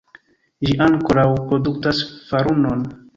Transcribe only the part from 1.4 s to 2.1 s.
produktas